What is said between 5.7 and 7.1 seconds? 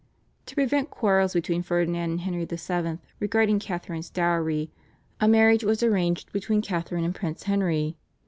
arranged between Catharine